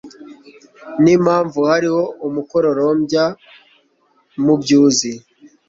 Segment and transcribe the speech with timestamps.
[1.03, 3.25] n'impamvu hariho umukororombya
[4.43, 5.11] mu byuzi